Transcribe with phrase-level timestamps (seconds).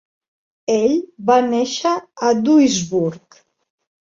[0.75, 0.95] Ell
[1.31, 1.93] va néixer
[2.31, 3.41] a Duisburg.